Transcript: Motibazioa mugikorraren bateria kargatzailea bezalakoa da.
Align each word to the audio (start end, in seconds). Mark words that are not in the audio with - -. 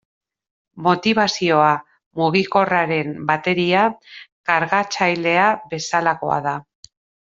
Motibazioa 0.87 1.67
mugikorraren 2.23 3.15
bateria 3.31 3.87
kargatzailea 4.53 5.49
bezalakoa 5.77 6.45
da. 6.53 6.61